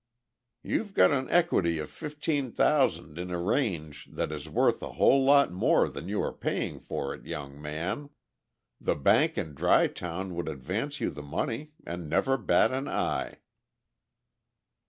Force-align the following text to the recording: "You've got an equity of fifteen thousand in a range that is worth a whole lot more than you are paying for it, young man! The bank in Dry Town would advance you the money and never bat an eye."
"You've 0.63 0.95
got 0.95 1.11
an 1.11 1.29
equity 1.29 1.77
of 1.77 1.91
fifteen 1.91 2.51
thousand 2.51 3.19
in 3.19 3.29
a 3.29 3.39
range 3.39 4.07
that 4.11 4.31
is 4.31 4.49
worth 4.49 4.81
a 4.81 4.93
whole 4.93 5.23
lot 5.23 5.51
more 5.51 5.87
than 5.87 6.07
you 6.09 6.23
are 6.23 6.33
paying 6.33 6.79
for 6.79 7.13
it, 7.13 7.27
young 7.27 7.61
man! 7.61 8.09
The 8.79 8.95
bank 8.95 9.37
in 9.37 9.53
Dry 9.53 9.85
Town 9.85 10.33
would 10.33 10.47
advance 10.47 10.99
you 10.99 11.11
the 11.11 11.21
money 11.21 11.73
and 11.85 12.09
never 12.09 12.35
bat 12.35 12.71
an 12.71 12.87
eye." 12.87 13.41